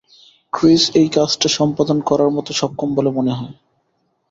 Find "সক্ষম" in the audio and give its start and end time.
2.53-2.89